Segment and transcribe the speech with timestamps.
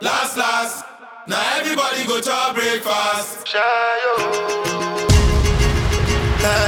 [0.00, 0.84] last, last.
[1.26, 3.46] Now everybody go to breakfast.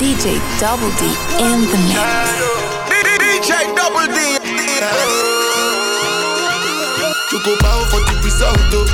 [0.00, 1.04] DJ Double D
[1.44, 2.00] in the mix.
[3.20, 4.38] DJ Double D.
[7.30, 8.84] Tu comprends au result, oh.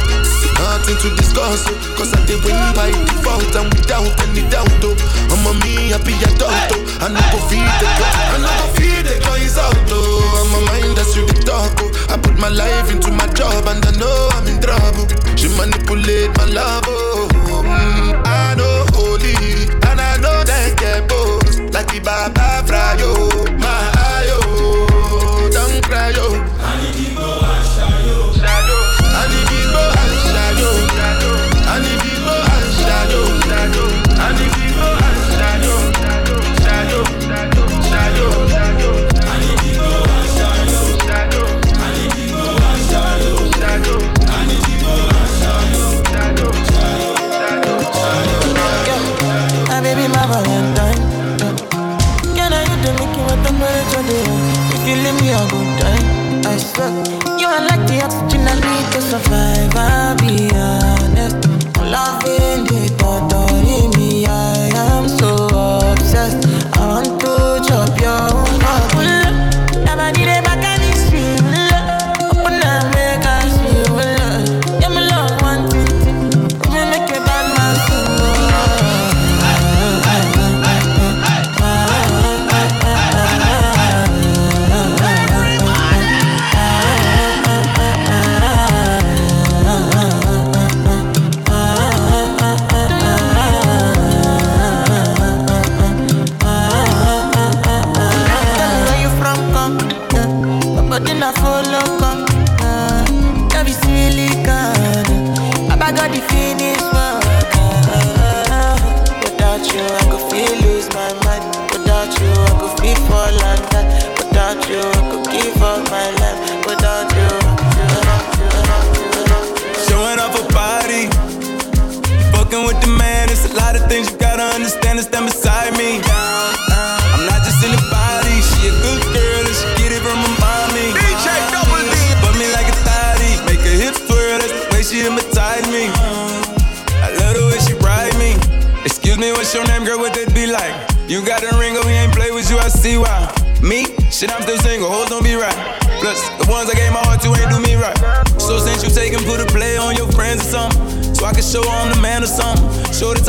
[0.62, 1.74] Nothing to discuss, oh.
[1.98, 4.94] Cause I did win by default and without any doubt, oh.
[5.34, 7.02] I'm a me happy adult, oh.
[7.02, 10.38] I never go feed the girl, I never go feed the guys out, oh.
[10.38, 11.90] I'm a mind that's you talk, oh.
[12.14, 15.10] I put my life into my job and I know I'm in trouble.
[15.36, 17.28] She manipulate my love, oh.
[17.66, 19.34] Mm, I know holy,
[19.90, 21.42] and I know that get both.
[21.74, 23.50] Like the Baba Frayo, oh.
[23.58, 23.81] my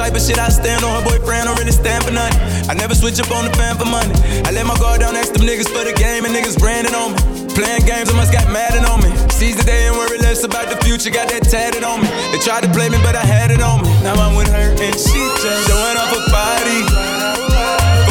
[0.04, 1.00] type of shit I stand on.
[1.08, 2.36] Boyfriend, don't really stand for nothing.
[2.68, 4.12] I never switch up on the fan for money.
[4.44, 7.16] I let my guard down next them niggas for the game, and niggas branding on
[7.16, 7.20] me.
[7.56, 9.12] Playing games, I must got maddened on me.
[9.32, 12.10] Seize the day and worry less about the future, got that tatted on me.
[12.36, 13.92] They tried to play me, but I had it on me.
[14.04, 16.80] Now I'm with her and she just showing off her body.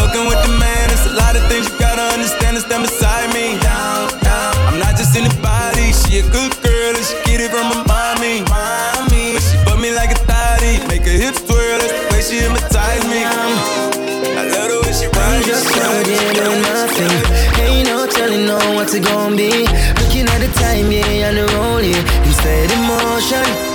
[0.00, 3.28] Fucking with the man, it's a lot of things you gotta understand and stand beside
[3.36, 3.58] me.
[3.60, 6.71] I'm not just anybody, she a good girl.
[18.94, 19.66] it's gonna be.
[20.00, 22.26] Looking at the time, yeah, and the roll, yeah.
[22.26, 23.72] Instead motion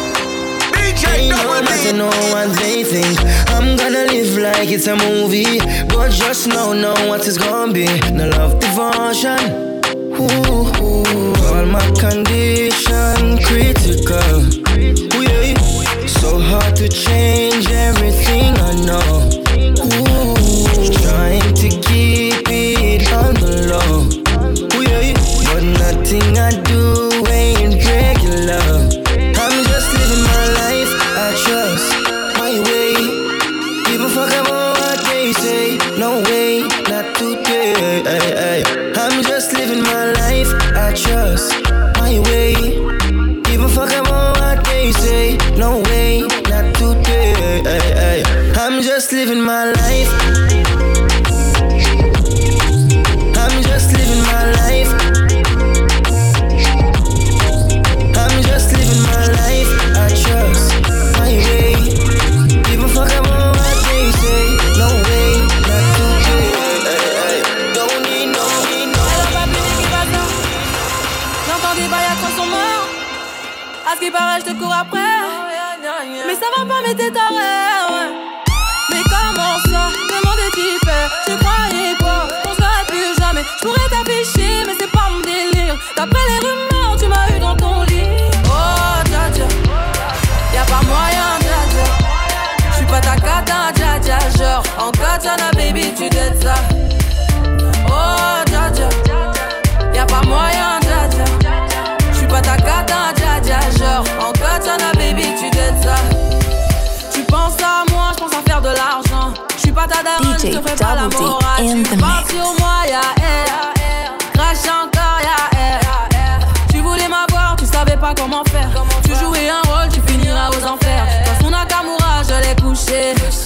[1.06, 3.20] Ain't no matter no what they think.
[3.50, 7.86] I'm gonna live like it's a movie, but just know, know what it's gonna be.
[8.12, 9.67] No love devotion.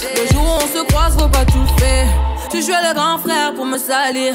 [0.02, 2.08] Le jour où on se croise, faut pas tout faire.
[2.50, 4.34] Tu jouais le grand frère pour me salir.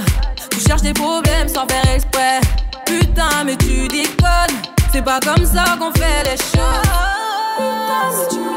[0.49, 2.39] Tu cherches des problèmes sans faire exprès.
[2.85, 4.57] Putain, mais tu déconnes.
[4.91, 6.81] C'est pas comme ça qu'on fait les choses.
[7.57, 8.47] Putain, tu.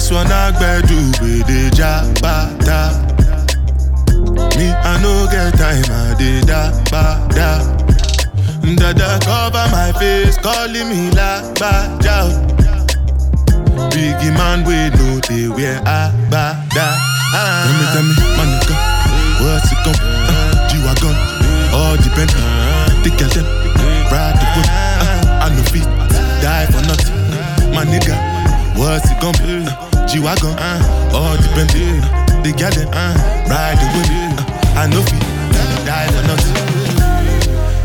[0.00, 0.50] This one I
[0.86, 2.90] do with the jabata.
[4.56, 7.62] Me, I no get time, I did da ba da.
[8.74, 12.26] Dada cover my face, calling me la ba ja.
[13.90, 16.86] Biggie man, we know they wear a ba da.
[17.32, 18.59] Tell me, tell me,
[19.50, 21.16] my what's it gon' uh, G-Wagon,
[21.74, 22.30] all depend
[23.02, 23.46] The girl them,
[24.10, 25.86] ride the whip uh, I no fit,
[26.42, 27.18] die for nothing
[27.74, 28.14] My nigga,
[28.78, 31.70] what's it gon' be uh, G-Wagon, uh, all depend
[32.44, 33.14] The girl them, uh,
[33.50, 34.06] ride the whip
[34.38, 35.20] uh, I no fit,
[35.84, 36.56] die for nothing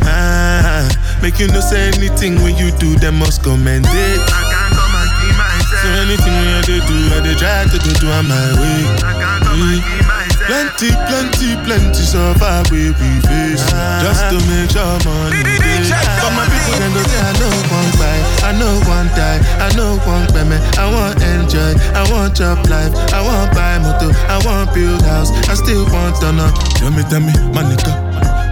[0.08, 0.86] Ah,
[1.20, 3.90] make you no say anything when you do, them must commend it.
[3.90, 5.82] I can't come and keep myself.
[5.82, 6.78] So anything when I do,
[7.10, 8.86] I dey try to do, do on my way.
[9.02, 10.15] I can't come and keep myself.
[10.46, 13.66] Plenty, plenty, plenty suffer we we face
[13.98, 15.82] just to make sure money dey.
[16.22, 19.74] But my people dem go say I no wan buy, I no wan die, I
[19.74, 24.38] no wan payment, I want enjoy, I want chop life, I want buy motor, I
[24.46, 26.54] want build house, I still want turn up.
[26.78, 27.90] Tell me, tell me, my nigga,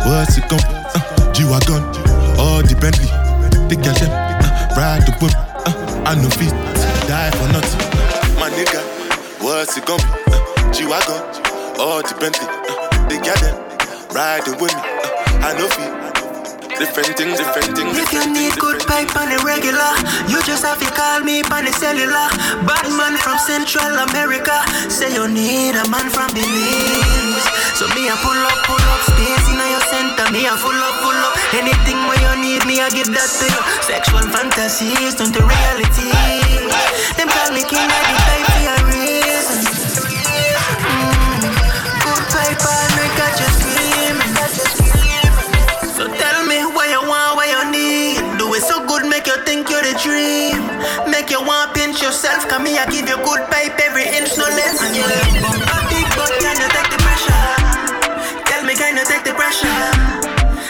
[0.06, 0.75] what's it gon' be?
[0.99, 1.82] Uh, G-Wagon,
[2.43, 3.06] all the Bentley,
[3.70, 5.31] the girl them, uh, ride the whip,
[5.62, 6.50] uh, I no fit,
[7.06, 7.87] die for nothing.
[8.43, 8.82] My nigga,
[9.43, 10.35] what's it gon' be?
[10.35, 11.23] Uh, G-Wagon,
[11.79, 13.56] all the Bentley, uh, the girl them,
[14.15, 15.93] ride the whip, uh, I no fit.
[16.75, 17.94] Different things, different things.
[17.94, 19.94] If you need good pipe on the regular,
[20.26, 22.26] you just have to call me on the cellular.
[22.67, 24.59] Bad man from Central America,
[24.91, 27.47] say you need a man from Belize.
[27.79, 30.27] So me a pull up, pull up, space in your center.
[30.35, 31.38] Me a full up, full up.
[31.55, 33.61] Anything where you need, me I give that to you.
[33.87, 36.11] Sexual fantasies turn to reality.
[37.15, 38.54] Them call me king, I the type
[52.63, 54.79] here, I give you good pipe every inch, no less.
[54.79, 54.87] A
[55.91, 57.43] big butt, can you take the pressure?
[58.46, 59.67] Tell me, can you take the pressure?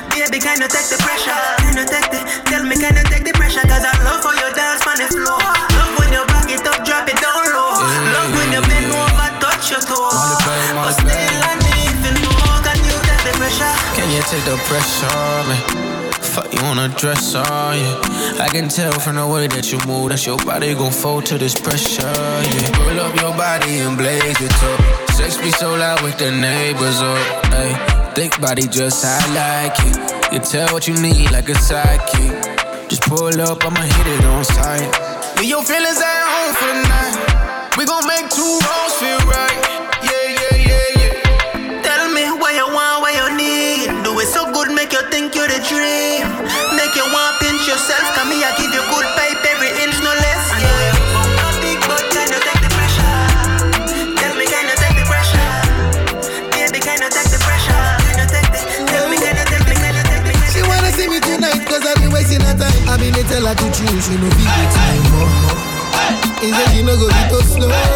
[0.09, 1.37] Baby, can you take the pressure?
[1.61, 3.61] Can you take the, tell me, can you take the pressure?
[3.69, 5.45] Cause I love how you dance on the floor.
[5.77, 7.77] Love when you back it up, drop it down low.
[7.77, 10.09] Love when you bend over, touch your toe.
[10.09, 13.75] But still, I need to know, can you take the pressure?
[13.93, 16.04] Can you take the pressure me?
[16.35, 18.43] Fuck you wanna dress on yeah.
[18.43, 21.39] I can tell from the way that you move that your body gon' fold to
[21.39, 22.77] this pressure, yeah.
[22.83, 25.11] Roll up your body and blaze it up.
[25.11, 27.95] Sex be so loud with the neighbors up, hey.
[28.17, 30.33] Thick body just I like it.
[30.33, 32.89] You tell what you need like a sidekick.
[32.89, 34.91] Just pull up, I'ma hit it on sight.
[35.39, 37.34] Leave your feelings at home for the night.
[64.05, 65.31] She no be with me more.
[66.41, 67.94] He said she no go be to slow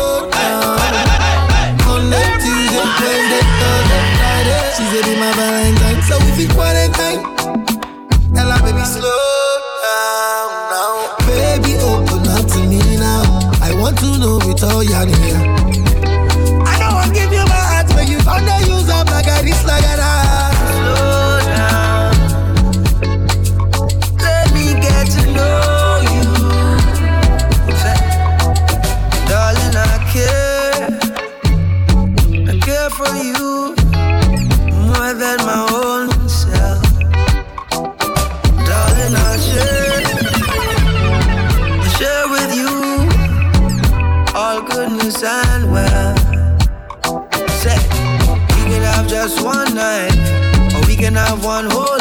[51.49, 51.98] one whole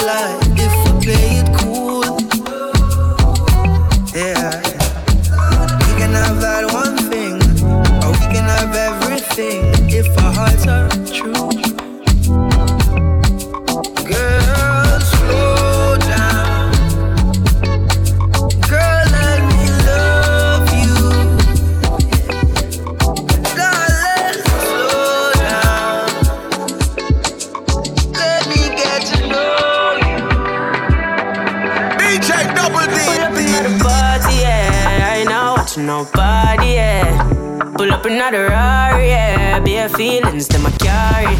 [35.78, 37.72] I nobody, yeah.
[37.76, 39.60] Pull up another Rari, yeah.
[39.60, 41.36] Bare feelings that my carry.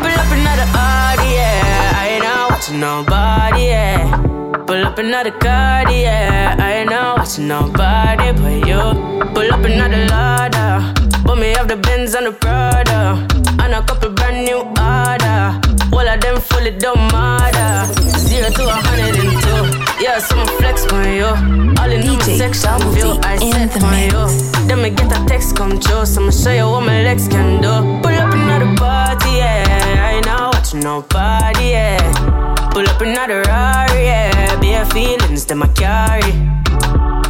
[0.00, 1.92] Pull up another Audi, yeah.
[1.96, 4.16] I ain't not watching nobody, yeah.
[4.66, 6.56] Pull up another card, yeah.
[6.58, 8.80] I ain't not watching nobody but you.
[9.34, 10.94] Pull up another ladder.
[11.24, 13.26] Put me off the Benz and the Prada.
[13.60, 15.60] And a couple brand new order.
[15.92, 17.92] All of them fully don't matter.
[18.18, 19.85] Zero to a hundred and two.
[19.98, 21.24] Yeah, some flex on you.
[21.80, 22.78] All in my section.
[22.92, 24.68] D I set the for you.
[24.68, 26.04] Then me get a text come true.
[26.04, 27.72] So I'ma show you what my legs can do.
[28.02, 29.64] Pull up another party, yeah.
[30.06, 32.70] I ain't not watching nobody, yeah.
[32.72, 34.60] Pull up another Rari, yeah.
[34.60, 36.32] Bare feelings that my carry.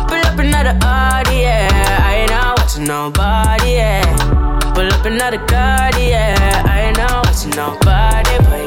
[0.08, 2.02] Pull up another Audi, yeah.
[2.02, 4.73] I ain't not watching nobody, yeah.
[4.75, 6.64] Pull up another card, yeah.
[6.66, 8.65] I ain't not watching nobody but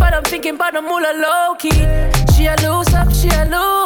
[0.00, 0.22] but I'm
[0.74, 1.70] the moolah low key.
[2.34, 3.79] She a loose up, she a loose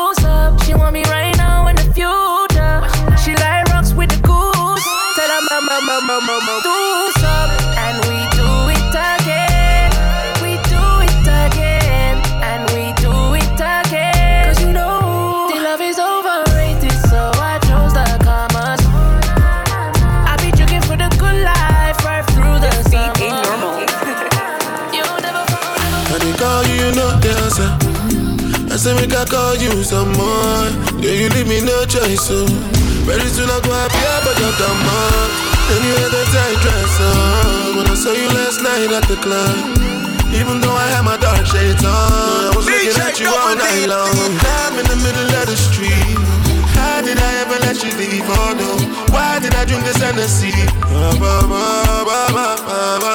[6.20, 9.90] mama, mama, mama, do up, and we do it again.
[10.42, 14.44] We do it again, and we do it again.
[14.46, 18.78] Cause you know the love is overrated, so I chose the commas.
[20.30, 23.74] I be drinking for the good life right through the summer.
[24.94, 27.70] You'll never find I dey call you, you know the answer.
[28.72, 30.70] I say make I call you some more.
[31.02, 32.46] Yeah, you leave me no choice, so
[33.02, 35.53] very soon I go appear, but you're the man.
[35.68, 39.16] Then you had the tight dress on when I saw you last night at the
[39.16, 39.56] club.
[40.34, 43.54] Even though I had my dark shades on, I was looking DJ at you all
[43.54, 44.10] night long.
[44.10, 46.18] I'm in the middle of the street.
[46.74, 48.26] How did I ever let you leave?
[48.26, 48.70] Oh no,
[49.14, 50.50] why did I drink this Hennessy?
[50.90, 51.64] Ba, ba, ba,
[52.02, 53.14] ba, ba, ba, ba.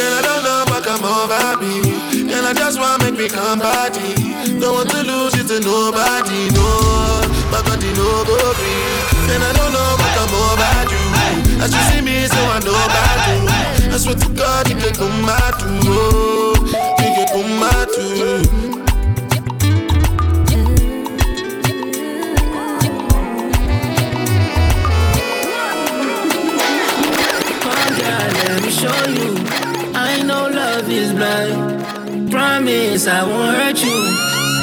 [0.00, 2.32] And I don't know what come over me.
[2.32, 4.16] And I just wanna make me come body.
[4.58, 7.29] Don't want to lose it to nobody, no.
[7.50, 9.34] My body no go free.
[9.34, 11.02] And I don't know what come over you.
[11.62, 13.92] As you see me, so I know about you.
[13.92, 15.66] I swear to God, you get come out too.
[15.86, 16.54] Oh,
[16.98, 17.90] you get come out
[28.62, 29.34] me show you.
[29.94, 32.30] I know love is blind.
[32.30, 33.98] Promise I won't hurt you.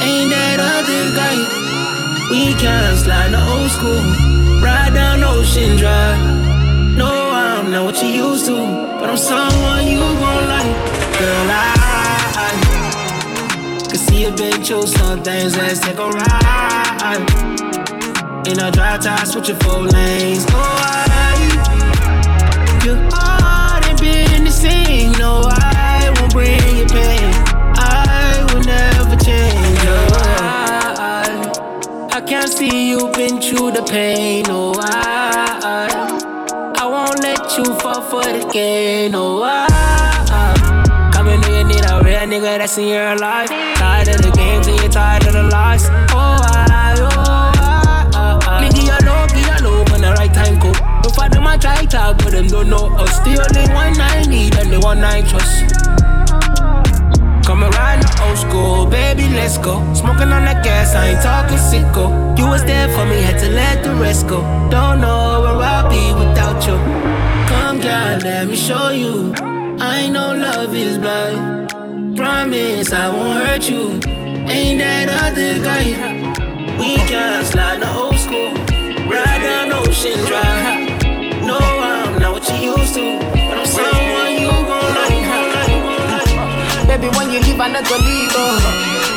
[0.07, 1.56] Ain't that other guy?
[2.29, 4.03] We can slide the old school.
[4.61, 6.19] Ride down Ocean Drive.
[6.97, 8.55] No, I'm not what you used to,
[8.99, 10.75] but I'm someone you gon' like.
[11.19, 12.51] Girl, I
[13.87, 15.55] can see you been choose some things.
[15.55, 17.23] Let's take a ride.
[18.45, 20.45] In a dry tie, switching four lanes.
[20.49, 21.77] Oh, I
[22.83, 25.13] you already been the same.
[25.13, 27.26] No, I won't bring you pain.
[32.47, 34.45] I, I see you've been through the pain.
[34.47, 39.11] Oh, no, I, I won't let you fall for the game.
[39.11, 43.49] No, oh, I, come in you need a real nigga that's in your life.
[43.49, 45.89] Tired of the games and you're tired of the lies.
[46.15, 47.09] Oh, I, oh,
[47.59, 48.63] I, I, I.
[48.63, 51.01] Nigga, you know, you know when the right time come.
[51.03, 53.19] No for them I try talk, but them don't know us.
[53.27, 55.66] The only one I need and the one I trust.
[58.37, 59.75] School, baby, let's go.
[59.93, 62.37] Smoking on that gas, I ain't talking sicko.
[62.37, 64.39] You was there for me, had to let the rest go.
[64.69, 66.77] Don't know where I'll be without you.
[67.49, 69.33] Come, girl, let me show you.
[69.79, 71.69] I know love is blind.
[72.15, 73.99] Promise I won't hurt you.
[74.49, 75.85] Ain't that other guy?
[76.79, 78.53] We can slide the old school.
[79.11, 81.43] Ride down Ocean Drive.
[81.45, 83.19] No, I'm not what you used to,
[87.37, 88.57] you leave, I leave, oh.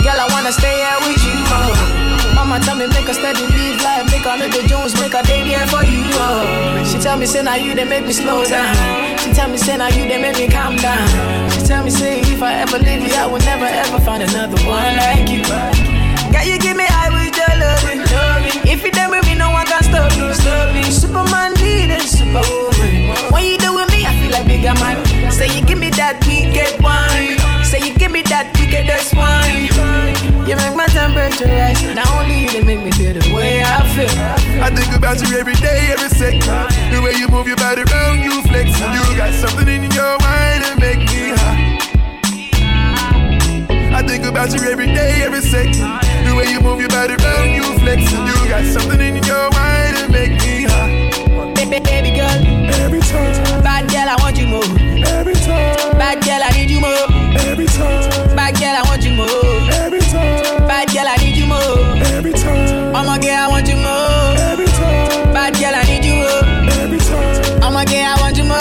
[0.04, 2.60] Girl, I wanna stay here with you, oh.
[2.64, 5.66] tell me make a steady live life, make a little Jones, make a day there
[5.68, 6.04] for you.
[6.20, 6.84] Oh.
[6.84, 8.76] She tell me say now you they make me slow down.
[9.18, 11.08] She tell me say now you they make me calm down.
[11.50, 14.60] She tell me say if I ever leave you, I will never ever find another
[14.68, 15.44] one like you.
[16.32, 18.04] Girl, you give me high with your loving.
[18.68, 20.32] If you there with me, no one can stop me.
[20.34, 20.82] Stop me.
[20.84, 23.32] Superman leading, superwoman.
[23.32, 25.00] When you there with me, I feel like bigger man.
[25.32, 27.39] Say you give me that we get wine.
[27.80, 29.72] You give me that wickedest wine.
[30.46, 31.80] You make my temperature rise.
[31.94, 34.10] Not only you, they make me feel the way I feel.
[34.60, 36.44] I think about you every day, every second.
[36.92, 38.68] The way you move your body around, you flex.
[38.78, 41.80] You got something in your mind that make me high.
[43.96, 45.80] I think about you every day, every second.
[46.24, 48.10] The way you move your body around, you flex.
[48.12, 51.10] You got something in your mind that make me high.
[51.54, 52.30] Baby, baby girl.
[52.80, 53.62] Every time.
[53.62, 54.64] Bad girl, I want you more.
[55.18, 55.98] Every time.
[55.98, 57.09] Bad girl, I need you more.
[57.60, 58.36] Every time.
[58.36, 59.28] Bad girl, I want you more.
[59.84, 60.66] Every time.
[60.66, 61.92] Bad girl, I need you more.
[62.16, 62.96] Every time.
[62.96, 64.32] I'm a girl, I want you more.
[64.48, 65.34] Every time.
[65.34, 66.40] Bad girl, I need you more.
[66.80, 67.62] Every time.
[67.62, 68.56] I'm a girl, I want you more.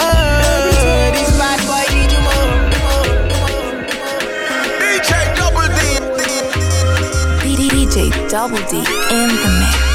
[1.15, 2.59] This bad boy need you more.
[7.55, 8.83] DJ DJ Double D
[9.15, 9.88] in the mix.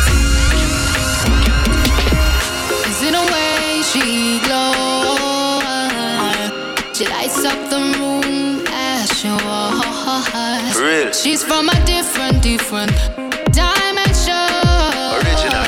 [11.24, 12.92] She's from a different, different
[13.48, 14.44] dimension
[15.16, 15.64] Original.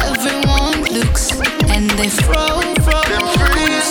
[0.00, 1.30] Everyone looks
[1.68, 3.04] and they throw, throw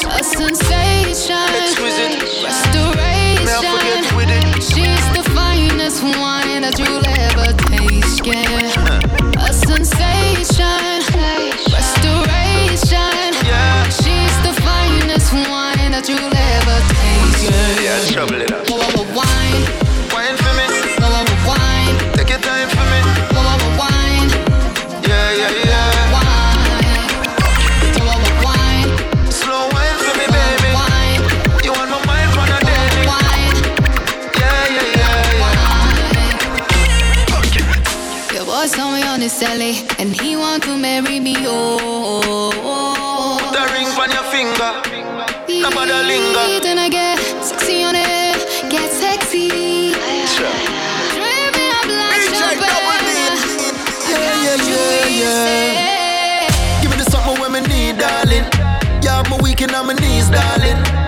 [0.10, 2.18] A sensation Exquisite.
[2.42, 4.64] Restoration May I with it?
[4.64, 9.38] She's the finest wine that you'll ever taste, yeah.
[9.38, 10.98] A sensation,
[11.70, 13.30] restoration.
[13.46, 13.84] Yeah.
[14.02, 17.82] She's the finest wine that you'll ever taste, yeah.
[17.82, 18.68] Yeah, trouble it up.
[19.16, 19.81] Wine
[39.42, 41.80] saw me on his telly, and he want to marry me, oh.
[41.82, 43.38] oh, oh.
[43.40, 44.72] Put a ring on your finger.
[45.62, 46.60] Nobody linger.
[46.62, 48.38] Then I get sexy on it,
[48.70, 49.50] get sexy.
[49.50, 50.26] Me up
[52.88, 53.14] like D.
[54.10, 56.82] Yeah, yeah, yeah, yeah.
[56.82, 58.46] Give me the something when me need, darling.
[59.04, 61.01] You have me weak in on my knees, darling.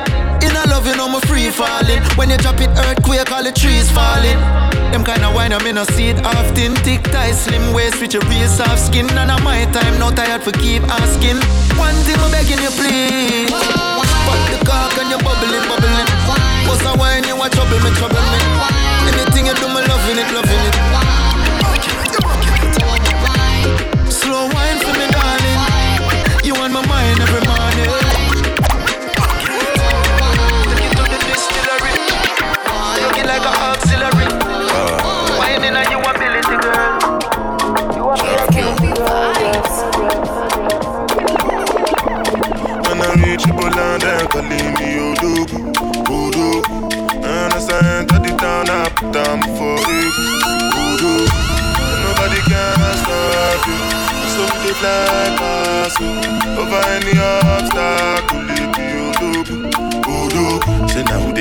[0.83, 2.03] In a you know me free falling.
[2.19, 4.35] When you drop it, earthquake, all the trees falling.
[4.91, 6.75] Them kind of wine, I me no see it often.
[6.83, 9.07] Thick, tight, slim waist with your real soft skin.
[9.15, 11.39] And on my time, no tired for keep asking.
[11.79, 13.47] One thing I'm begging you, please.
[14.27, 16.07] Pop the cork and you bubbling, bubbling.
[16.67, 19.02] Bust a wine, you a trouble me, trouble me.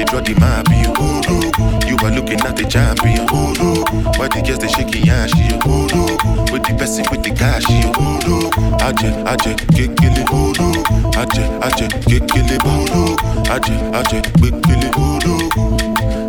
[0.06, 1.96] Now who they draw you.
[2.02, 4.18] Are looking at the champion, Odogwu.
[4.18, 6.50] Why the girls they shaking ass, you Odogwu.
[6.50, 8.50] With the person with the cash, you Odogwu.
[8.82, 10.82] Aje, aje, kekele, Odogwu.
[11.14, 13.16] Aje, aje, kekele, Odogwu.
[13.50, 15.78] Aje, aje, kekele, Odogwu.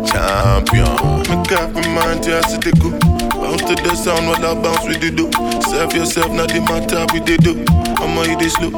[0.06, 0.94] Champion,
[1.28, 2.90] make up my mind, yeah, see the go.
[3.34, 5.26] Bounce to the sound while I bounce with the do.
[5.70, 7.64] Serve yourself, not the matter with the do.
[7.98, 8.70] I'ma hit this slow.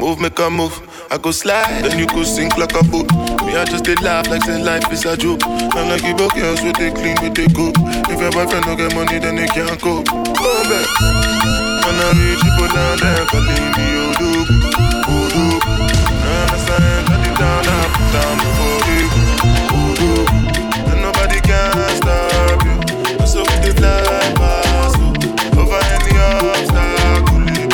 [0.00, 0.74] Move, make a move.
[1.12, 3.06] I go slide, then you go sink like a boat.
[3.50, 5.40] Me, I just did laugh like say life is a joke.
[5.74, 7.72] I'm like you broke girls with they clean with they go.
[8.06, 10.02] If your boyfriend don't get money, then they can't go.
[10.06, 10.86] Go back.
[11.82, 14.54] When I reach you, put down there, calling me Odogwu,
[15.02, 15.58] Odogwu.
[16.30, 19.06] And I enter the town, I put down before you,
[19.74, 20.30] Odogwu.
[20.94, 22.78] And nobody can stop you.
[23.26, 25.10] So we dey fly past you.
[25.58, 27.66] Over any obstacle, it.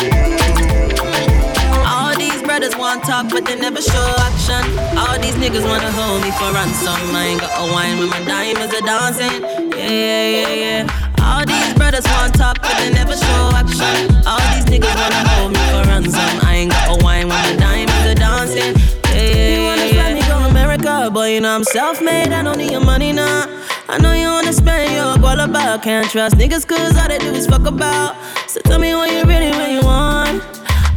[1.85, 4.16] All these brothers want talk, but they never show
[4.49, 4.99] action.
[4.99, 7.15] All these niggas wanna hold me for ransom.
[7.15, 9.43] I ain't got a wine when my diamonds are dancing.
[9.73, 11.23] Yeah, yeah, yeah, yeah.
[11.23, 14.15] All these brothers want talk, but they never show action.
[14.27, 16.47] All these niggas wanna hold me for ransom.
[16.47, 18.75] I ain't got a wine when my diamonds are dancing.
[19.07, 19.55] Yeah, yeah, yeah.
[19.55, 22.33] You wanna fly me go America, boy, you know I'm self-made.
[22.33, 23.47] I don't need your money now.
[23.89, 25.83] I know you wanna spend your all about.
[25.83, 28.17] Can't trust niggas cause all they do is fuck about.
[28.49, 30.43] So tell me what you really, really want.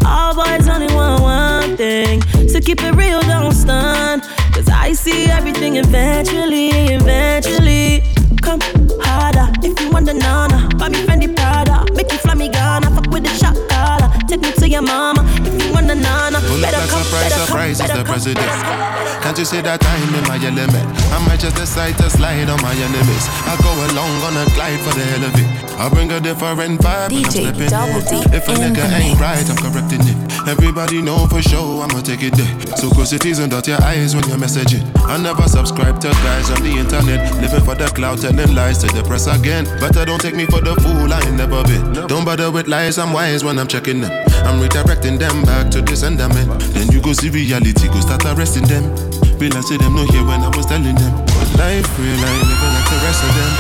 [0.06, 2.22] All boys only want one thing.
[2.50, 4.22] So keep it real, don't stun.
[4.54, 8.02] Cause I see everything eventually, eventually.
[8.42, 8.60] Come
[9.06, 10.68] harder if you want the nana.
[10.78, 11.86] Buy me Fendi Prada.
[11.94, 12.90] Make you fly me Ghana.
[12.90, 14.10] Fuck with the shot caller.
[14.28, 16.40] Take me to your mama if you want the nana.
[16.42, 18.46] Pull Better come, surprise, better come, surprise, it's better the come, president.
[18.46, 19.22] better come.
[19.22, 20.88] Can't you see that I'm in my element?
[21.14, 23.26] I might just decide to slide on my enemies.
[23.46, 25.50] I go along on a glide for the hell of it.
[25.78, 28.34] I bring a different vibe when I'm stepping in.
[28.34, 30.29] If a nigga ain't right, I'm correcting it.
[30.50, 32.50] Everybody know for sure I'ma take it there.
[32.76, 34.82] So close teeth and dot your eyes when you're messaging.
[35.06, 37.22] I never subscribe to guys on the internet.
[37.38, 39.68] Living for the cloud, telling lies to the press again.
[39.78, 42.08] I don't take me for the fool, I ain't never been.
[42.08, 44.10] Don't bother with lies, I'm wise when I'm checking them.
[44.42, 46.50] I'm redirecting them back to the sentiment.
[46.74, 48.90] Then you go see reality, go start arresting them.
[49.38, 51.14] Realize say them no here when I was telling them.
[51.30, 53.54] But life real, I ain't living like the rest of them.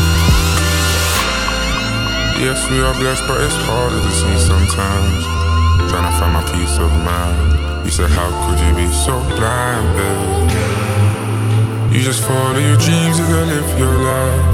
[2.41, 5.48] Yes, we are blessed, but it's harder to see sometimes.
[5.89, 7.85] Trying to find my peace of mind.
[7.85, 10.49] You said, How could you be so blind, babe?
[11.91, 14.45] You just follow your dreams, and gotta live your life.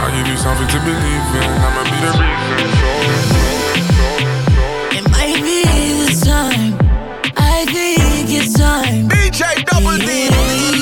[0.00, 1.50] I'll give you something to believe in.
[1.64, 2.68] I'ma be the reason.
[4.98, 5.64] It might be
[6.04, 6.76] this time.
[7.38, 9.08] I think it's time.
[9.08, 10.79] DJ Double D.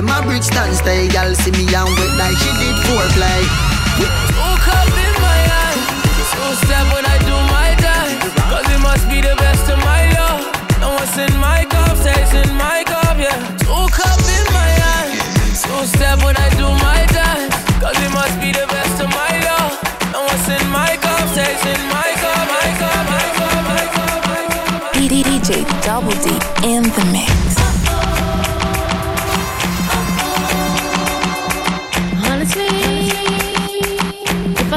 [0.00, 1.08] where my bridge stand stay.
[1.12, 3.40] Y'all see me and wet like she did foreplay.
[4.00, 5.80] Look up in my hand,
[6.32, 8.24] two step when I do my dance.
[8.48, 10.42] Cause it must be the best of my love.
[10.80, 13.36] No one's in my cup, stays in my cup, yeah.
[13.60, 15.10] Two up in my hand,
[15.60, 17.54] two step when I do my dance.
[17.82, 19.74] Cause it must be the best of my love.
[20.12, 24.20] No one's in my cup, stays in my cup, my cup, my cup, my cup.
[24.28, 24.42] my
[24.80, 24.92] cup.
[24.94, 25.22] P.D.
[25.24, 26.28] DJ Double D
[26.64, 27.69] in the mix.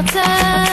[0.08, 0.73] time.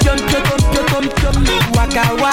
[0.00, 2.31] pion, pion, pion, pion, pion, waka waka.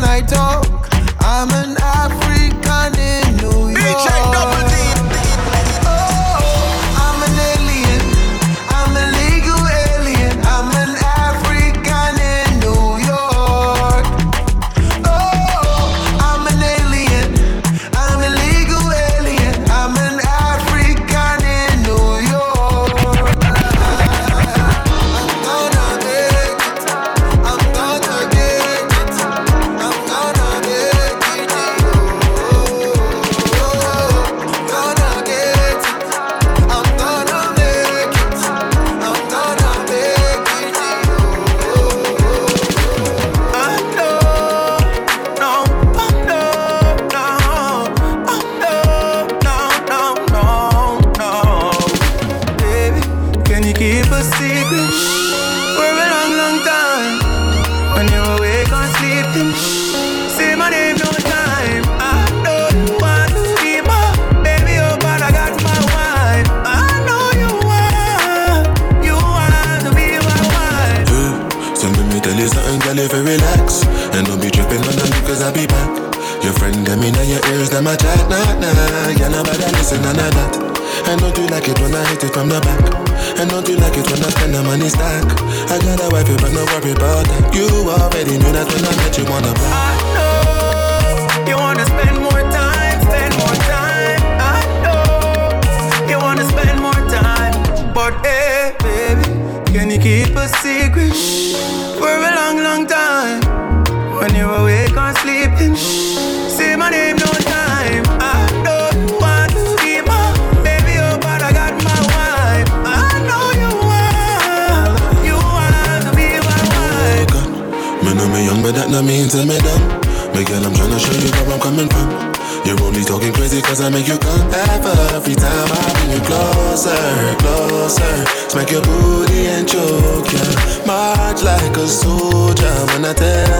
[0.00, 0.77] when I talk.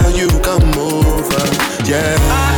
[0.09, 2.17] I you come over, yeah
[2.53, 2.58] You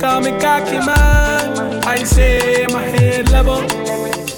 [0.00, 1.84] call me cocky man.
[1.84, 4.29] I say, my head level.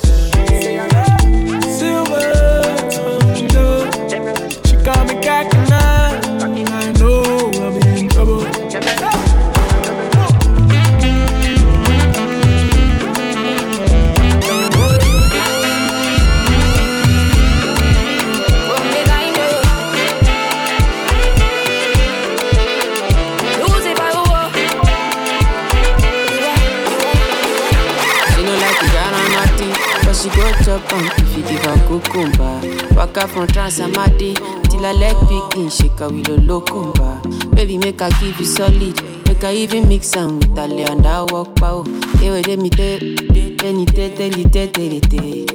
[33.03, 34.33] Waka from Transamadi
[34.71, 37.19] till her leg begin shake with a locumba.
[37.53, 38.95] Baby make her give you solid,
[39.27, 41.83] make her even mix am with lay and I walk pow.
[42.23, 43.17] Ewe de mi te,
[43.57, 45.47] te ni te te li te te li te.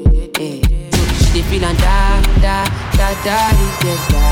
[0.42, 0.62] Eh.
[1.24, 2.66] She dey feel and da da
[2.98, 4.24] da da di da da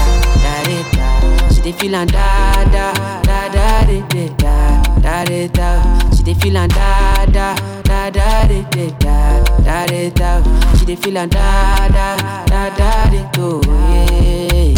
[0.43, 1.49] da di da.
[1.53, 2.91] She dey feel and da da
[3.23, 6.09] da da di da da da di da.
[6.17, 10.75] She dey feel and da da da da di da da da di da.
[10.77, 13.61] She dey feel and da da da da di do.
[13.65, 14.73] Yeah.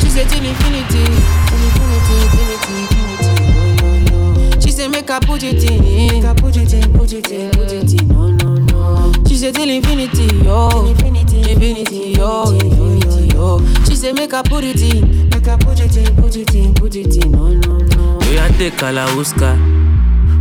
[0.00, 1.04] She say till infinity,
[1.48, 3.32] till infinity, infinity, infinity.
[3.78, 4.60] Yo yo yo.
[4.60, 7.50] She say make I put it in, make I put it in, put it in,
[7.52, 8.08] put it in.
[8.08, 9.12] No no no.
[9.26, 13.60] She say till infinity, yo, infinity, infinity, yo, infinity, yo.
[13.86, 16.74] She say make I put it in, make I put it in, put it in,
[16.74, 17.32] put it in.
[17.32, 18.18] No no no.
[18.28, 19.56] We are take Kalauska.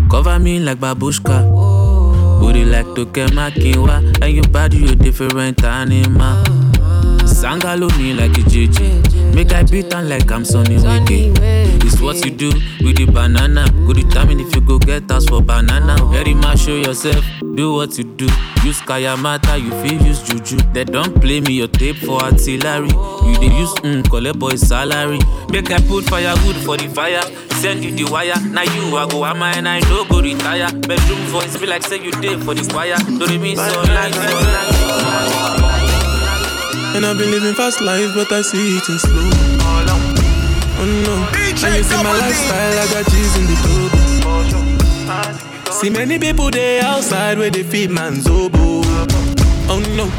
[0.09, 1.47] Cover me like babushka.
[2.41, 4.21] Booty like Toke Makinwa.
[4.21, 6.70] And your body, you different animal.
[7.41, 9.33] Sangalo me like a JJ.
[9.33, 11.31] Make I beat on like I'm Sonny Wiki.
[11.83, 12.49] It's what you do
[12.83, 13.65] with the banana.
[13.87, 15.95] Go determine if you go get us for banana.
[16.11, 17.25] Very much show yourself.
[17.55, 18.25] Do what you do.
[18.63, 20.57] Use Kayamata, you feel use Juju.
[20.71, 22.89] They don't play me your tape for artillery.
[22.89, 25.19] You they use mm, collect boy salary.
[25.49, 27.23] Make I put firewood for the fire.
[27.59, 28.39] Send you the wire.
[28.49, 30.71] Now you I go am and I no go retire.
[30.81, 32.97] Bedroom voice be like say you did for the choir.
[32.97, 35.80] Do they mean so like so.
[36.93, 39.29] And I've been living fast life, but I see it in slow.
[40.83, 43.99] Oh no, and you see my lifestyle, I got cheese in the turbo.
[45.71, 48.81] See many people there outside where they feed man's oboe.
[49.69, 50.09] Oh no,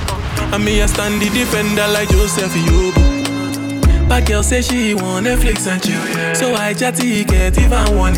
[0.55, 3.22] and me I stand the defender like Joseph Yobo.
[4.13, 8.13] But girl say she want Netflix and chill, so I chatty get even one.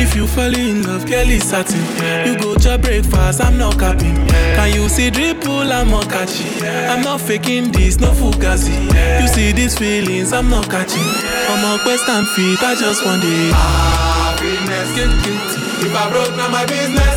[0.00, 1.84] If you fall in love, girl is satin.
[2.24, 4.16] You go to breakfast, I'm not capping.
[4.56, 5.70] Can you see dripple?
[5.70, 6.64] I'm not catchy.
[6.64, 8.72] I'm not faking this, no fugazi.
[9.20, 11.04] You see these feelings, I'm not catching.
[11.52, 13.52] I'm on quest and feet, I just want it.
[13.52, 15.84] Happiness, get it.
[15.84, 17.16] If I broke, now my business.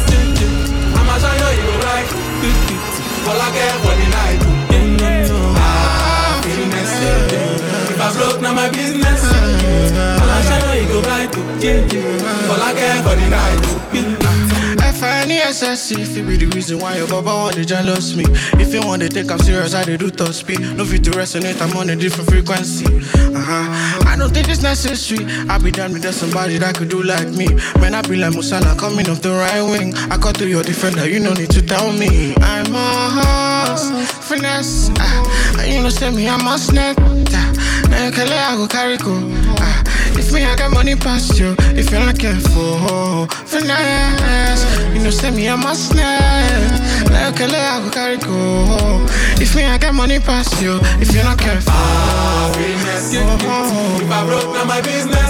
[0.91, 2.07] I'ma show you, you go right.
[3.32, 4.49] All I care for the night.
[8.10, 8.16] It.
[8.16, 9.24] I broke, now my business.
[9.24, 11.30] I'ma show you, you go right.
[11.62, 11.93] It.
[12.49, 14.18] All I care for the night.
[15.02, 18.26] F-I-N-E-S-S-E If it be the reason why your baba want to jealous me.
[18.60, 20.60] If you want to take I'm serious, I dey do top speed.
[20.76, 22.84] No fit to resonate, I'm on a different frequency.
[22.86, 24.04] Uh-huh.
[24.06, 25.24] I don't think it's necessary.
[25.47, 27.47] I be damned if there's somebody that could do like me.
[27.80, 29.95] Man, I be like Musala coming off the right wing.
[30.12, 32.36] I cut through your defender, you no need to tell me.
[32.41, 34.89] I'm a horse, finesse.
[35.00, 36.97] Uh, You know say me, I'm a snake.
[37.00, 39.49] Uh, I go carry uh,
[40.30, 44.63] If me, I got money past you If you're not careful, finesse
[44.93, 46.05] You know say me, a snake
[47.09, 49.07] Now you I go carry go
[49.41, 51.73] If me, I got money past you If you're not careful.
[51.73, 54.03] Happiness, get it.
[54.03, 55.28] If I broke, now my business.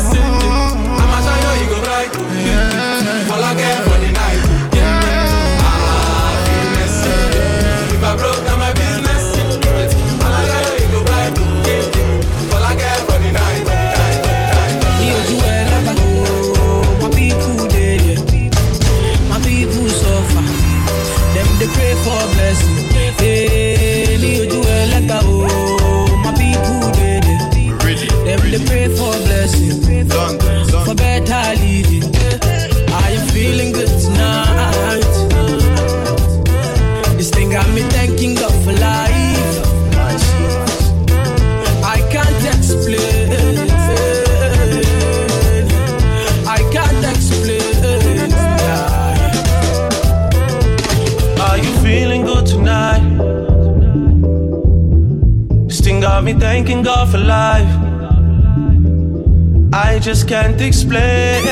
[60.09, 61.45] Just can't explain.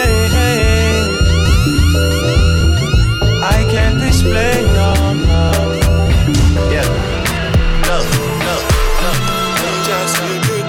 [3.44, 5.52] I can't explain, no, no.
[6.74, 6.90] Yeah.
[7.86, 7.98] No,
[8.48, 8.56] no,
[9.04, 9.12] no.
[9.86, 10.66] Just feel good.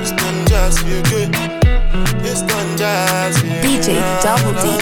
[0.00, 1.30] It's done just feel good.
[2.24, 4.77] It's done just feel DJ Double D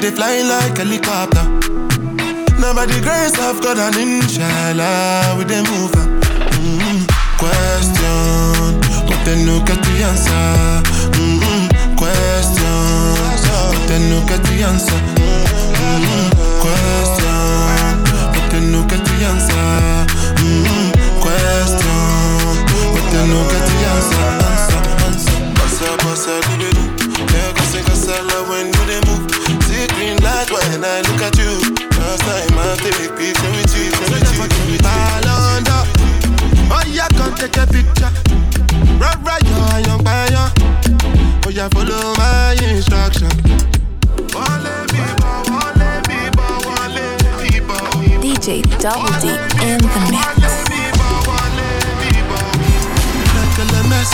[0.00, 1.44] they fly like helicopter.
[2.58, 6.20] Now by the grace of God and inshallah we they move am.
[6.56, 7.04] Mm,
[7.36, 10.80] question, but they no get the answer.
[11.20, 13.14] Mm, question,
[13.72, 15.00] but they no get the answer.
[15.84, 16.30] Mm,
[16.64, 20.06] question, but they no get the answer.
[20.40, 22.56] Mm, question,
[22.94, 24.39] but they no get the answer.
[32.80, 34.78] Time I take picture with you, with you, with you.
[34.80, 35.82] Ball under.
[36.72, 38.10] Oh yeah, come take a picture.
[38.98, 40.52] Right, right, yo, young fire.
[41.46, 43.28] Oh yeah, follow my instruction.
[44.32, 47.84] Wale people, wale people, wale people.
[48.22, 49.28] DJ Double D
[49.66, 50.40] in the mix.
[53.34, 54.12] Like a mess.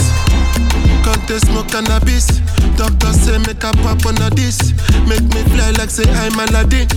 [1.05, 2.46] Can't smoke cannabis?
[2.77, 4.73] Doctor say make a pop on a this.
[5.09, 6.89] Make me fly like say I'm Aladdin.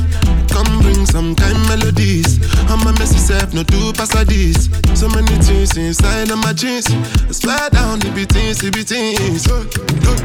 [0.52, 2.40] Come bring some kind melodies.
[2.70, 4.70] I'm a messy self, no two pass like this.
[4.94, 6.86] So many things inside of my jeans.
[7.32, 9.48] Swear down, it be things, it be things.
[9.50, 10.18] Oh, oh,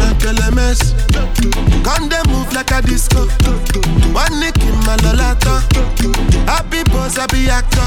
[0.00, 0.96] Like LMS.
[1.84, 3.26] Gun they move like a disco.
[4.16, 5.60] One nick in my lolata.
[6.46, 7.86] Happy boss, happy actor.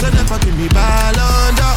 [0.00, 1.72] So never give me ball under.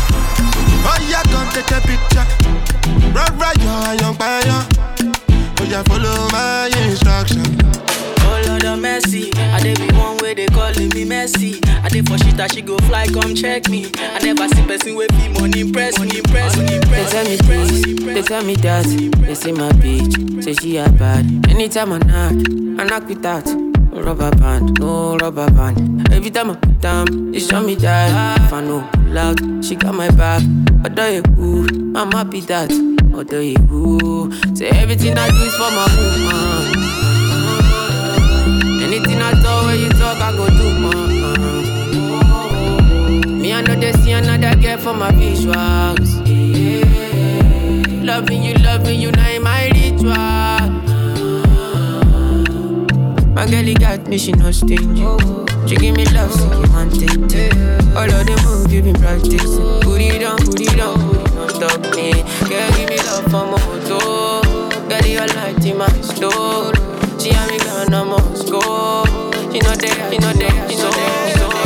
[0.82, 2.79] Oh yeah, come take a picture.
[3.14, 4.66] Right, right, yo, young fire.
[5.62, 7.44] Oh yeah, follow my instruction.
[8.22, 11.60] Oh Lord of mercy, I dey be one way they calling me messy.
[11.84, 13.92] I dey for shit that she go fly, come check me.
[13.98, 17.32] I never see person with me money impress me, impress me, They tell me.
[17.32, 18.86] me this, they tell me that.
[19.26, 21.26] They say my bitch, say she a bad.
[21.50, 22.34] Anytime I knock,
[22.80, 23.69] I knock with that.
[23.92, 26.12] No rubber band, no rubber band.
[26.14, 28.42] Every time I put down, they show me that.
[28.42, 30.44] If I know pull out, she got my back.
[30.84, 32.72] Although you ooh, I'm happy that.
[33.14, 37.00] Although you ooh, say everything I do is for my woman.
[38.84, 41.10] Anything I talk, when you talk, I go do man.
[43.42, 46.22] Me, I know they see another girl for my visuals.
[46.28, 46.86] Yeah.
[48.04, 50.59] Loving you, loving you, now in my ritual.
[53.40, 55.02] My girl, he got me, she no stingy.
[55.66, 57.56] She give me love, so you want it.
[57.96, 59.56] All of them move, you been practice.
[59.80, 62.12] Put it on, put it on, put it on top me.
[62.50, 64.90] Girl, give me love for my motor.
[64.90, 66.76] Girl, your light in my store.
[67.18, 69.06] She and me gonna must go.
[69.54, 71.32] She not there, she not there, she not there.
[71.32, 71.59] She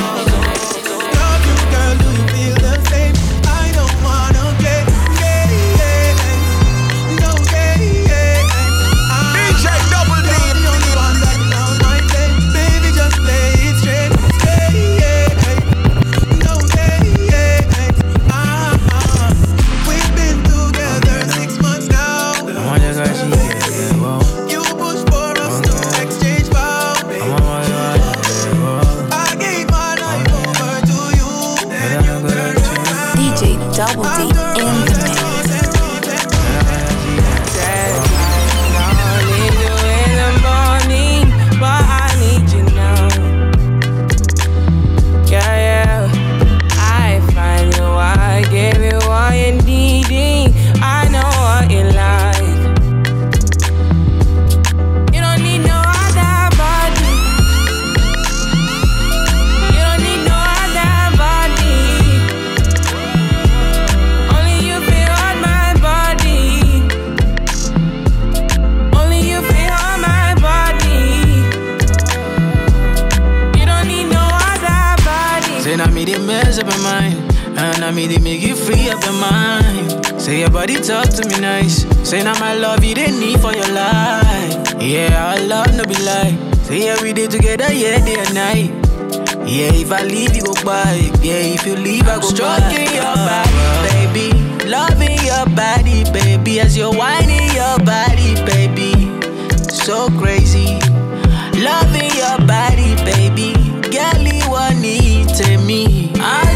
[77.84, 80.22] and now me they make you free up your mind.
[80.22, 81.86] Say your body talk to me nice.
[82.08, 84.82] Say now my love you they need for your life.
[84.82, 86.38] Yeah, our love no be lie.
[86.64, 88.72] Say yeah we day together, yeah day and night.
[89.48, 91.12] Yeah, if I leave you go by.
[91.22, 93.52] Yeah, if you leave I go Stroking your body,
[93.90, 94.30] baby.
[94.70, 96.60] Loving your body, baby.
[96.62, 98.94] As you're whining your body, baby.
[99.70, 100.80] So crazy.
[101.60, 103.54] Loving your body, baby.
[103.92, 106.12] Girl, you want to me.
[106.16, 106.53] I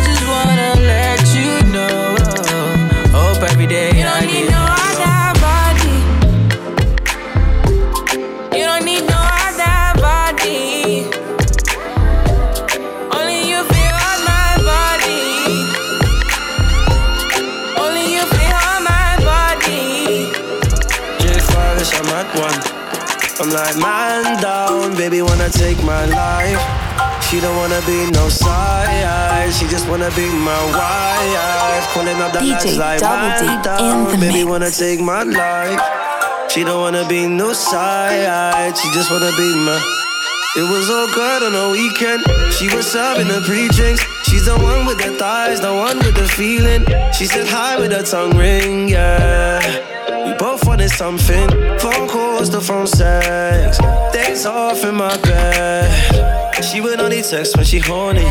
[23.67, 26.61] I'm man down, baby, wanna take my life.
[27.27, 31.83] She don't wanna be no side, she just wanna be my wife.
[31.91, 34.45] Calling up the DJ lights like, Double D man down, the baby, mix.
[34.45, 35.81] wanna take my life.
[36.49, 39.75] She don't wanna be no side, she just wanna be my.
[40.55, 42.23] It was all good on the weekend.
[42.53, 44.01] She was serving the pre-drinks.
[44.23, 46.85] She's the one with the thighs, the one with the feeling.
[47.11, 49.96] She said hi with her tongue ring, yeah.
[50.87, 51.49] We something.
[51.79, 53.77] Phone calls, the phone sex.
[54.13, 56.63] Days off in my bed.
[56.63, 58.29] She would only text when she horny.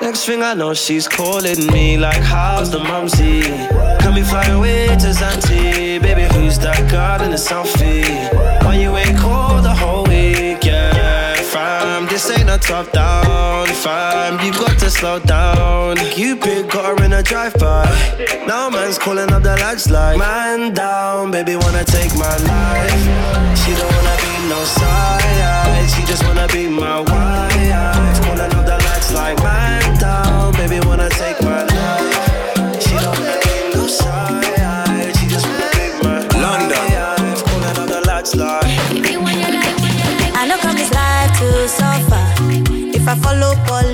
[0.00, 3.42] Next thing I know, she's calling me like, how's the mumsy?
[4.00, 6.00] Can we fly away to Zante?
[6.00, 8.08] Baby, who's that girl in the selfie?
[8.64, 12.06] Why you ain't called the whole week, yeah, fam?
[12.06, 14.42] This ain't a top down, fam.
[14.42, 15.74] You got to slow down.
[16.74, 16.83] Got her
[17.24, 18.46] in a drive-by.
[18.46, 23.04] Now man's calling up the lads like, man down, baby wanna take my life.
[23.58, 28.20] She don't wanna be no side, she just wanna be my wife.
[28.24, 32.82] Calling up the lads like, man down, baby wanna take my life.
[32.82, 36.78] She don't wanna be no side, she just wanna be my London.
[36.78, 37.44] wife.
[37.44, 38.64] Calling up the lads like.
[40.36, 42.24] I know come this life to suffer.
[42.96, 43.93] If I follow politician,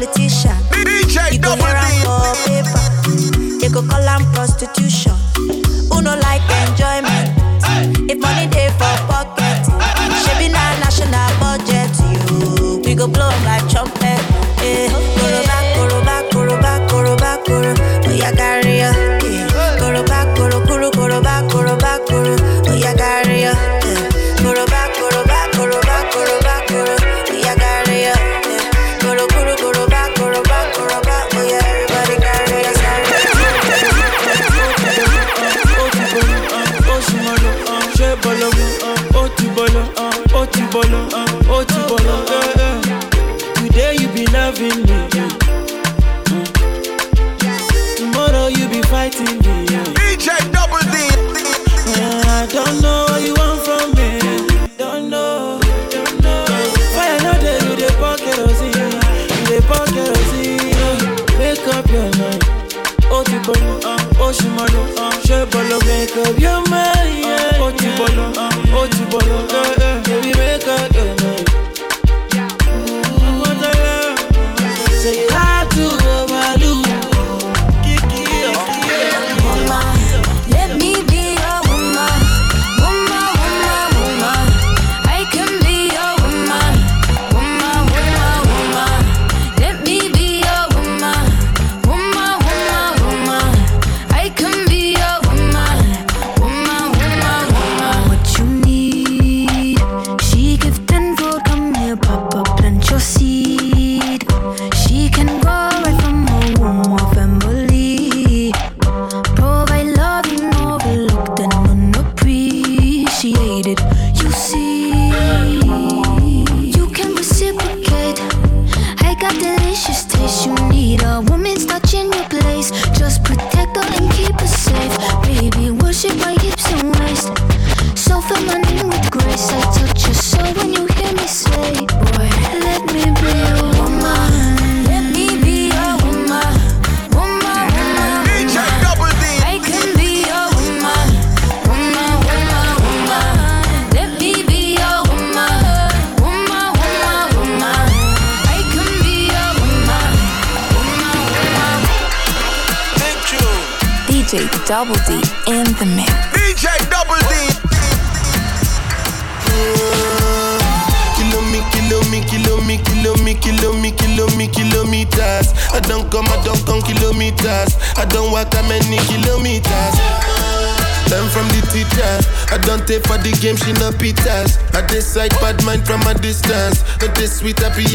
[3.73, 5.15] go call am prostitution.
[5.91, 7.31] Who no like enjoyment?
[8.11, 9.67] If money dey for pocket,
[10.23, 11.91] shebi na national budget.
[12.31, 14.00] You we go blow like trumpet.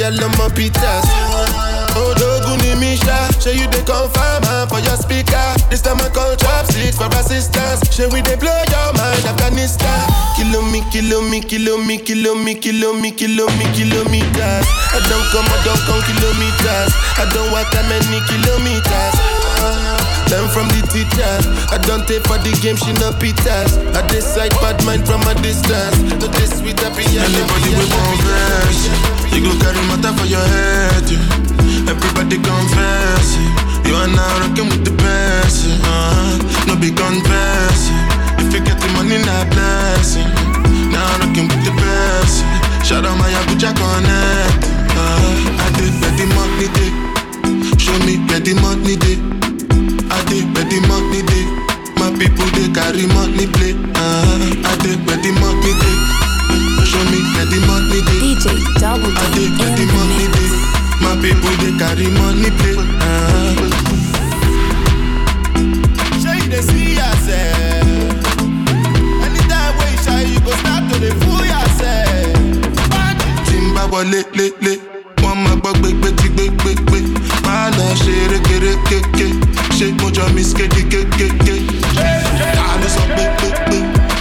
[0.05, 1.05] Happy yellow my pitas.
[1.97, 5.55] Oh, Doguni Misha, show you the confirm for your speaker.
[5.69, 7.93] This time I call chopsticks for assistance.
[7.93, 8.34] Show we they
[10.91, 14.65] Kilo me, kilo me, kilo me, kilo me, kilo me, kilo me, kilometers.
[14.95, 16.91] I don't come, I don't come kilometers.
[17.19, 19.15] I don't walk that many kilometers.
[20.31, 21.35] Learn from the teacher.
[21.69, 23.75] I don't take for the game, she no pitas.
[23.91, 25.99] I decide bad mind from a distance.
[26.15, 27.91] Not this sweet happy Anybody with
[28.23, 28.87] verse,
[29.35, 31.05] you go carry matter for your head.
[31.11, 31.91] Yeah.
[31.91, 33.91] Everybody confess, yeah.
[33.91, 35.67] you are now rocking with the best.
[35.67, 35.75] Yeah.
[35.83, 36.71] Uh-huh.
[36.71, 38.41] No big confess, yeah.
[38.41, 40.54] if you get the money, not blessing.
[40.95, 42.39] Now rocking with the best.
[42.87, 44.63] Shout out my Abuja connect.
[44.95, 46.91] Uh, I did where the money day.
[47.77, 49.17] Show me where the money day.
[50.07, 51.45] I did where the money day.
[51.99, 53.73] My people they carry money play.
[53.99, 55.97] Uh, I did where the money day.
[56.87, 58.19] Show me where the money day.
[58.23, 58.45] DJ
[58.79, 60.49] Double I D did where the in money day.
[61.03, 62.77] My people they carry money play.
[63.03, 63.67] Uh,
[66.21, 68.15] Show you the see yourself.
[69.25, 70.74] Anytime when you shy, you go start
[71.05, 72.33] the fool yourself.
[73.47, 74.73] tí n bá wọlé lélé
[75.21, 75.71] wọ́n máa gbọ́
[76.61, 76.99] gbégbé
[77.45, 79.27] máa lọ ṣe rékérékéké
[79.77, 80.25] ṣé mo jọ
[82.95, 83.77] sọ pé pé pé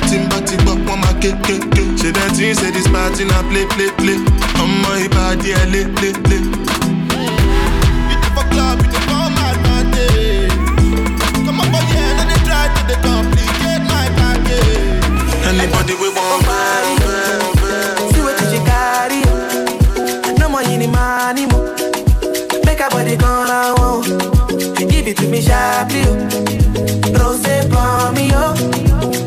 [0.09, 3.23] tí n bá ti gbọ́ wọ́n máa kékéké ṣe dẹ́ tí ń ṣe this party
[3.31, 4.19] na play play play
[4.63, 6.39] ọmọ ìbàdí ẹ̀ lé lé lé.
[8.11, 8.19] You.
[11.47, 11.61] Come
[12.19, 15.49] no dey try to complicate my package.
[15.49, 16.74] anybody wey wan vibe.
[22.85, 24.03] A body gone now.
[24.75, 26.13] Give it to me sharply, yo.
[27.19, 29.24] Rose for me, yo.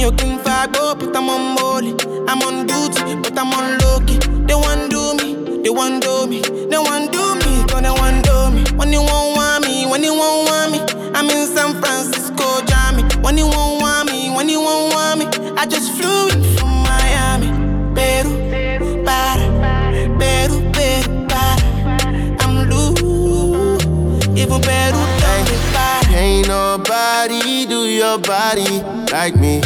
[0.00, 1.94] Me, you can fight, oh, but I'm on molly.
[2.28, 4.18] I'm on duty, but I'm on low key.
[4.46, 8.24] They want do me, they want do me, they want do me, cause they want
[8.24, 8.64] do me.
[8.76, 10.80] When you won't want me, when you won't want me,
[11.14, 13.02] I'm in San Francisco, Jammy.
[13.22, 15.26] When you won't want me, when you won't want me,
[15.56, 17.48] I just flew in from Miami.
[17.94, 19.46] Peru, para,
[20.18, 21.60] Peru, Peru, para.
[22.40, 23.84] I'm loose,
[24.38, 26.16] even Peru don't be para.
[26.16, 28.82] Ain't nobody do your body
[29.12, 29.60] like me.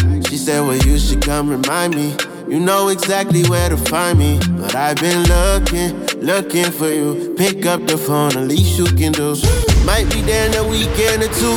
[0.44, 2.14] Said, Well, you should come remind me.
[2.46, 4.38] You know exactly where to find me.
[4.60, 7.34] But I've been looking, looking for you.
[7.38, 9.36] Pick up the phone, at least you can do.
[9.86, 11.56] Might be there in a weekend or two.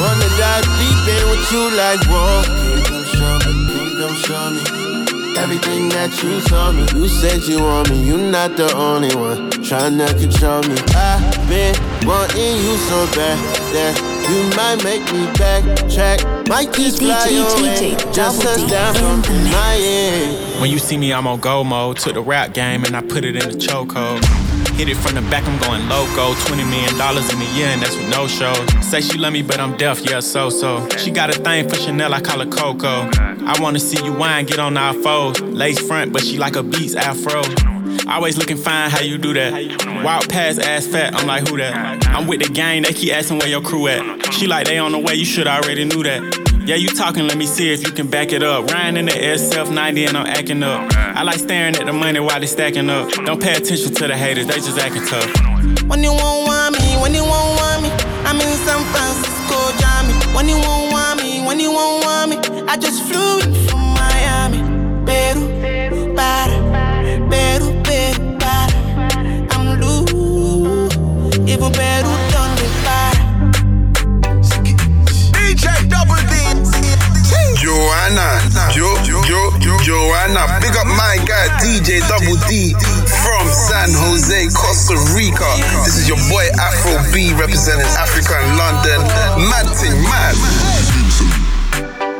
[0.00, 4.00] Wanna dive deep in with you like, you come show me?
[4.00, 5.36] Come show me?
[5.36, 9.50] Everything that you told me, you said you want me, you not the only one
[9.62, 10.80] trying to control me.
[10.96, 11.76] I've been
[12.08, 13.36] wanting you so bad
[13.74, 16.48] that you might make me backtrack.
[16.48, 20.60] Might just fly away, just touch down from my end.
[20.60, 21.98] When you see me, I'm on go mode.
[21.98, 24.24] Took the rap game and I put it in the chokehold.
[24.76, 26.32] Hit it from the back, I'm going loco.
[26.32, 28.58] $20 million in a year, and that's with no shows.
[28.86, 30.88] Say she love me, but I'm deaf, yeah, so so.
[30.96, 33.10] She got a thing for Chanel, I call her Coco.
[33.44, 35.40] I wanna see you whine, get on our foes.
[35.40, 37.42] Lace front, but she like a beats afro.
[38.08, 39.52] Always looking fine, how you do that?
[40.04, 42.06] Wild past ass fat, I'm like, who that?
[42.08, 44.32] I'm with the gang, they keep asking where your crew at.
[44.34, 46.22] She like, they on the way, you should already knew that.
[46.66, 48.70] Yeah, you talking, let me see if you can back it up.
[48.70, 50.92] Ryan in the SF 90 and I'm acting up.
[50.94, 53.10] I like staring at the money while they stacking up.
[53.24, 55.26] Don't pay attention to the haters, they just acting tough.
[55.88, 57.90] When you won't want me, when you won't want me,
[58.24, 60.12] I'm in San Francisco, Johnny.
[60.36, 62.36] When you won't want me, when you won't want me,
[62.68, 65.04] I just flew in from Miami.
[65.04, 65.40] better,
[66.14, 67.81] better, better.
[71.70, 73.22] Donde para.
[75.32, 76.34] DJ Double D.
[77.56, 78.40] Joanna,
[78.72, 79.22] Jo, Jo,
[79.60, 80.58] Jo, Joanna.
[80.60, 82.74] Big up my guy, DJ Double D
[83.22, 85.46] from San Jose, Costa Rica.
[85.84, 89.00] This is your boy Afro B representing Africa and London.
[89.48, 90.34] Mad thing, mad.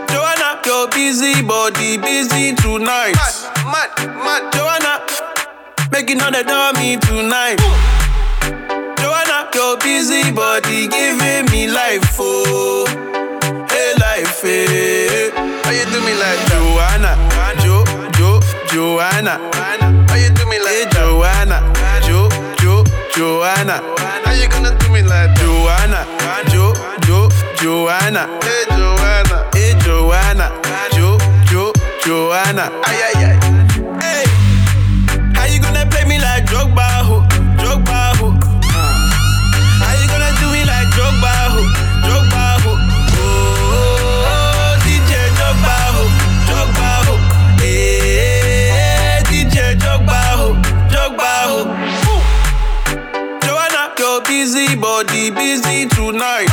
[0.08, 3.14] Joanna, your busy body busy tonight.
[3.66, 3.90] Mad, mad,
[4.22, 4.52] mad.
[4.52, 5.02] Joanna,
[5.90, 8.01] making all the dummy tonight.
[9.62, 12.84] Your busy body giving me life, oh,
[13.70, 15.30] hey life, hey.
[15.62, 17.12] How you do me like Joanna,
[17.62, 17.84] Jo,
[18.18, 18.40] Jo,
[18.72, 19.38] Joanna?
[19.54, 21.58] How you do me like Joanna,
[22.06, 22.82] Jo, Jo,
[23.14, 23.76] Joanna?
[24.24, 26.00] How you gonna do me like Joanna,
[26.50, 26.74] Jo,
[27.06, 27.28] Jo,
[27.60, 28.26] Joanna?
[28.42, 30.46] Hey Joanna, hey Joanna,
[30.96, 31.18] Jo,
[31.50, 31.72] Jo,
[32.04, 32.64] Joanna?
[32.84, 33.31] Ay ay ay.
[55.04, 56.46] Body busy tonight.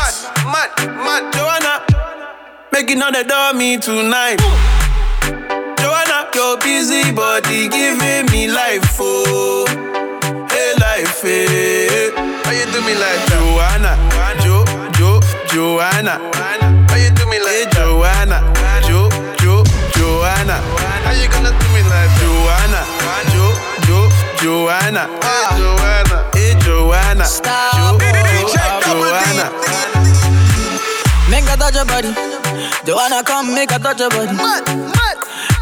[0.46, 1.34] Mad, mad, mad.
[1.34, 1.74] Joanna,
[2.72, 4.40] making all the dummy tonight.
[5.78, 9.66] Joanna, your busy body giving me life, oh,
[10.50, 11.48] hey life, eh.
[11.48, 12.12] hey.
[12.44, 13.94] How you do me like Joanna,
[14.42, 14.66] Jo,
[14.98, 16.18] Jo, Joanna?
[16.34, 18.42] How you do me like hey, Joanna,
[18.88, 20.58] Jo, Jo, Joanna?
[21.06, 22.82] How you gonna do me like Joanna,
[23.30, 23.54] Jo,
[23.86, 24.10] Jo,
[24.42, 25.06] Joanna?
[25.22, 28.39] Hey Joanna, hey Joanna, Jo, Jo,
[28.90, 29.46] Joanna?
[31.30, 32.10] Make a touch your body.
[32.86, 34.34] Joanna, come make a touch your body.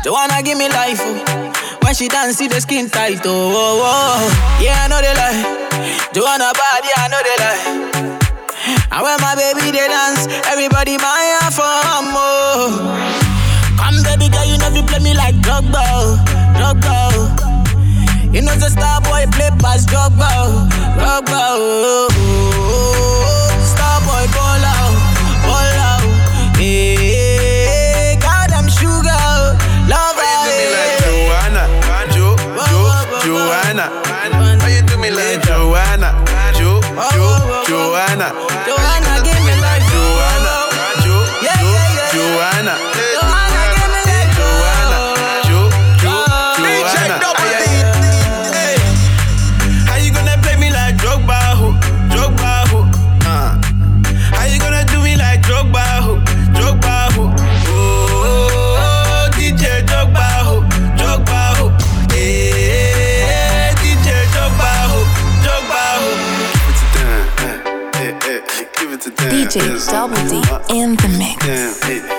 [0.03, 0.99] Joanna, give me life.
[1.01, 1.77] Oh.
[1.83, 3.19] When she dance, see the skin tight.
[3.25, 4.59] Oh, oh, oh.
[4.63, 5.43] yeah, I know they lie.
[6.13, 7.61] Joanna body, I know they lie.
[8.91, 12.07] And when my baby they dance, everybody my for oh.
[12.15, 12.71] more.
[13.77, 16.15] Come, baby girl, you know you play me like Drogba, oh,
[16.55, 16.95] Drogba.
[17.11, 17.43] oh.
[18.31, 21.39] You know the star boy play pass Drogba, oh, Drogba.
[21.55, 22.86] oh, oh, oh.
[69.57, 70.35] DJ Double D
[70.69, 72.16] in the mix.